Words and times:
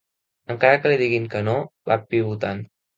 Encara 0.53 0.79
que 0.85 0.93
li 0.93 0.97
diguin 1.03 1.29
que 1.37 1.45
no, 1.51 1.57
va 1.93 2.03
pivotant. 2.11 2.69